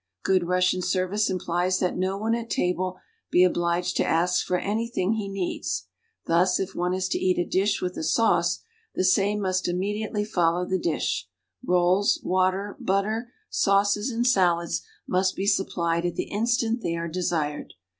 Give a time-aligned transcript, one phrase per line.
[0.23, 2.97] Good Russian service implies that no one at table
[3.29, 5.89] be obliged to ask for anything he needs;
[6.25, 8.63] thus if one is to eat a dish with a sauce,
[8.95, 11.25] the same must immediately follow the di.sh;
[11.63, 17.75] rolls, water, butter, sauces and salads must l)e supplied at the instant they are desired.